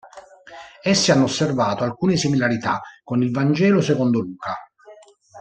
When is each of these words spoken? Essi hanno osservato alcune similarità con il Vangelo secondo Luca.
Essi 0.81 1.11
hanno 1.11 1.25
osservato 1.25 1.83
alcune 1.83 2.17
similarità 2.17 2.81
con 3.03 3.21
il 3.21 3.29
Vangelo 3.29 3.81
secondo 3.81 4.19
Luca. 4.19 4.55